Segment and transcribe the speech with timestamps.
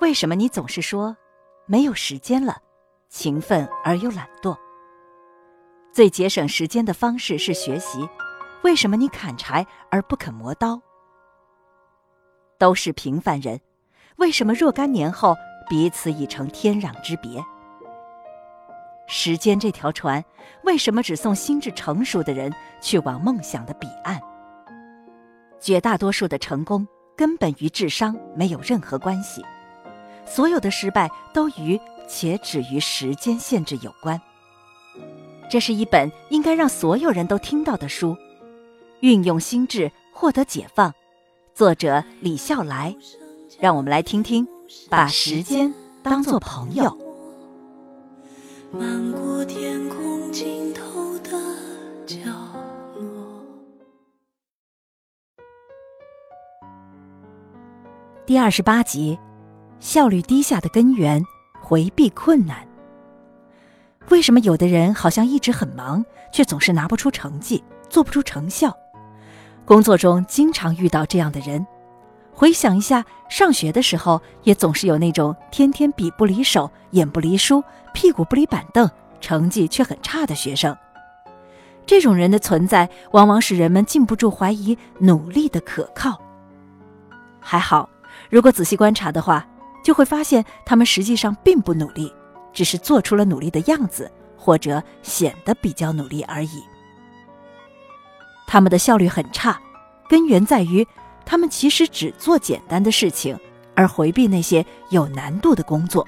[0.00, 1.16] 为什么你总是说
[1.66, 2.58] 没有时间了，
[3.08, 4.56] 勤奋而又懒惰？
[5.92, 8.06] 最节省时间的方式是学习，
[8.62, 10.80] 为什么你砍柴而不肯磨刀？
[12.58, 13.60] 都是平凡人，
[14.16, 15.34] 为什么若干年后
[15.68, 17.42] 彼此已成天壤之别？
[19.06, 20.22] 时间这条船，
[20.64, 24.20] 为什么只送心智成熟的人去往梦想的彼岸？
[25.60, 26.86] 绝大多数的成功
[27.16, 29.44] 根本与智商没有任何关系。
[30.26, 34.20] 所有的失败都与且止于时间限制有关。
[35.50, 38.12] 这是一本应该让所有人都听到的书，
[39.00, 40.90] 《运用心智获得解放》，
[41.54, 42.94] 作者李笑来。
[43.60, 44.46] 让我们来听听，
[44.90, 46.98] 把时间当作朋友。
[48.72, 51.30] 漫过天空尽头的
[52.04, 52.16] 角
[52.96, 53.44] 落。
[58.26, 59.16] 第二十八集。
[59.84, 61.22] 效率低下的根源，
[61.60, 62.66] 回避困难。
[64.08, 68.74] 为什么有的人好像一直很忙，却总是拿不出成绩，做不出成效？
[69.66, 71.64] 工作中经常遇到这样的人。
[72.32, 80.74] 回想一下，上学的时候也总是有那种天天笔不离手、眼不离书、屁股不离板凳，成绩却很差的学生。
[81.84, 86.18] 这种人的存在，往往使人们禁不住怀疑努力的可靠。
[87.38, 87.86] 还好，
[88.30, 89.46] 如果仔细观察的话。
[89.84, 92.12] 就会发现，他们实际上并不努力，
[92.52, 96.64] 只是做出了努力的样子，或者显得比较努力而已。
[98.46, 99.60] 他们的效率很差，
[100.08, 100.86] 根源在于
[101.26, 103.38] 他们其实只做简单的事情，
[103.74, 106.06] 而回避那些有难度的工作。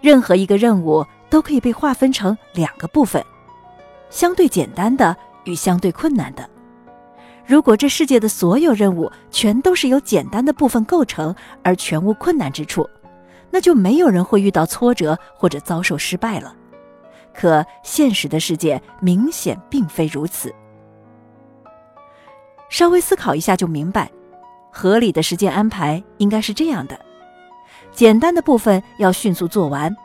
[0.00, 3.24] 任何一个任务都可以被划分成两个部分：
[4.10, 6.48] 相对简单的与相对困难的。
[7.48, 12.86] 如果这世界的所有任务全都是由简单的部分构成，而全无困难之处，
[13.50, 16.54] 那就没有人会遇到挫折或者遭受失败了。
[17.32, 20.54] 可现实的世界明显并非如此。
[22.68, 24.10] 稍微思考一下就明白，
[24.70, 27.00] 合理的时间安排应该是这样的：
[27.92, 29.96] 简单的部分要迅速做完，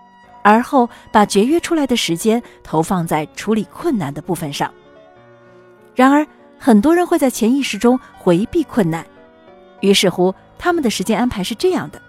[0.44, 4.74] 而后把节约出来的时间投放在处理困难的部分上。
[5.94, 6.26] 然而，
[6.66, 9.06] 很多人会在潜意识中回避困难，
[9.81, 12.01] 于是乎，他们的时间安排是这样的：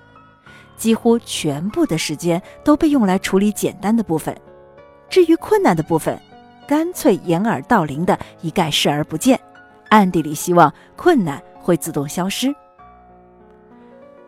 [0.77, 4.33] 几乎全部的时间都被用来处理简单的部分，
[5.11, 6.17] 至于困难的部分，
[6.69, 9.41] 干脆掩耳盗铃的一概视而不见，
[9.89, 12.55] 暗地里希望困难会自动消失。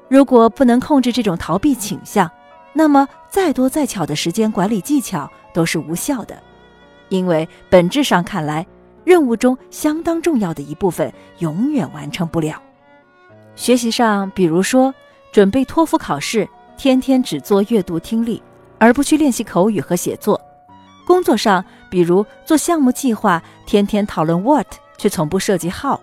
[0.09, 2.29] 如果不能控制这种逃避倾向，
[2.73, 6.37] 那么再多再巧的时间管理技巧都是无效的，
[7.11, 8.67] 因为本质上看来。
[9.07, 12.61] 任务中相当重要的一部分永远完成不了。
[13.55, 14.93] 学习上，比如说
[15.31, 16.47] 准备托福考试，
[16.77, 18.43] 天天只做阅读听力，
[18.79, 20.37] 而不去练习口语和写作；
[21.07, 24.67] 工作上，比如做项目计划，天天讨论 what，
[24.99, 25.97] 却从不涉及 how；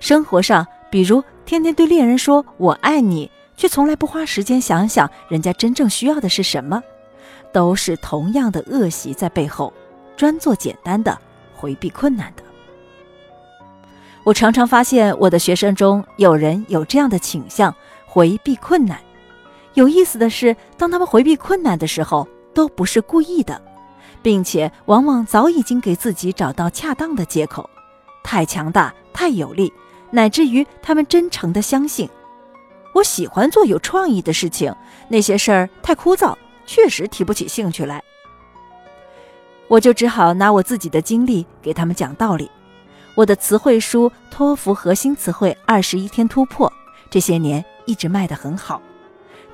[0.00, 6.82] 生活上，比如天天对恋人说我爱你，却从来不花时间想想人家真正需要的是什么，
[7.52, 9.72] 都是同样的恶习在背后，
[10.16, 11.16] 专做简单的。
[11.56, 12.42] 回避困难的，
[14.22, 17.74] 我常常发现我的学生中有人有这样的倾向，
[18.04, 18.98] 回避困难。
[19.74, 23.60] 有意思的是，当他们回避困难的时候，都不是故意的，
[24.22, 27.68] 并且往往早已经给自己找到恰当的借口，
[28.22, 29.72] 太强大、太有力，
[30.10, 32.08] 乃至于他们真诚的相信，
[32.94, 34.74] 我喜欢做有创意的事情，
[35.08, 36.34] 那些事儿太枯燥，
[36.64, 38.02] 确实提不起兴趣来。
[39.68, 42.50] 我就只好拿我自己的经历给他们讲道理。
[43.14, 46.68] 我的词汇书《托福核心词汇二十一天突破》
[47.10, 48.80] 这些年一直卖得很好。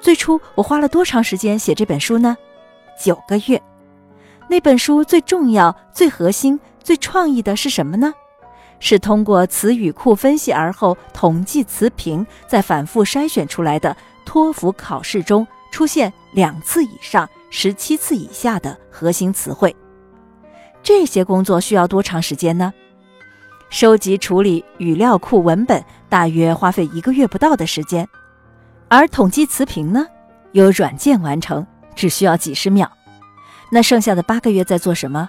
[0.01, 2.37] 最初我花了多长时间写这本书呢？
[3.01, 3.63] 九个月。
[4.49, 8.13] 那本书最重要、最核心、最创意的是什么呢？
[8.81, 13.97] 是通过词语库分析而后统计词频，再反复筛选出来的
[14.27, 19.75] 托福考试中出现两次以上、十七次以下的核心词汇。
[20.83, 22.73] 这些工作需要多长时间呢？
[23.71, 28.07] 收集处理语料库文本大约花费一个月不到的时间，
[28.89, 30.07] 而统计词频呢，
[30.53, 32.91] 由软件完成，只需要几十秒。
[33.71, 35.29] 那剩下的八个月在做什么？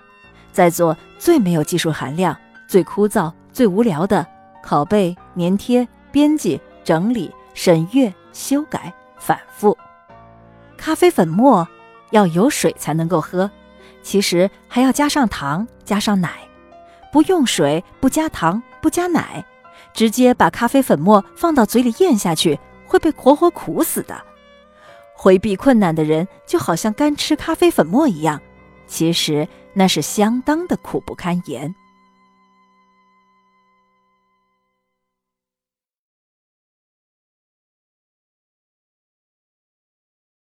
[0.52, 2.36] 在做最没有技术含量、
[2.68, 4.26] 最枯燥、最无聊的
[4.66, 9.78] 拷贝、粘贴、编辑、整理、审阅、修改、反复。
[10.76, 11.66] 咖啡粉末
[12.12, 13.50] 要有水才能够喝。
[14.04, 16.30] 其实还要加上糖，加上奶，
[17.12, 19.44] 不用水，不加糖，不加奶，
[19.94, 24.22] 直接把咖啡粉末放到嘴里咽下去，会被活活苦死的。
[25.16, 28.42] 回避困难的人就好像干吃咖啡粉末一样，
[28.86, 31.74] 其实那是相当的苦不堪言。